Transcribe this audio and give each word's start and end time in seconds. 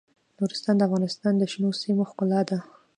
نورستان 0.37 0.75
د 0.77 0.81
افغانستان 0.87 1.33
د 1.37 1.43
شنو 1.51 1.69
سیمو 1.81 2.03
ښکلا 2.09 2.41
ده. 2.49 2.57